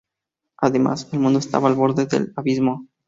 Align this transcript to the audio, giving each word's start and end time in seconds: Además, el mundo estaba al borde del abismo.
Además, 0.57 1.07
el 1.11 1.19
mundo 1.19 1.37
estaba 1.37 1.67
al 1.69 1.75
borde 1.75 2.07
del 2.07 2.33
abismo. 2.35 2.87